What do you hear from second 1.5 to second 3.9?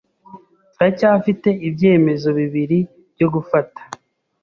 ibyemezo bibiri byo gufata.